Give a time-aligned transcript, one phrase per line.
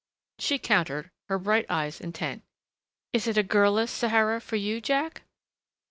[0.39, 2.41] She countered, her bright eyes intent,
[3.13, 5.21] "Is it a girl less Sahara for you, Jack?"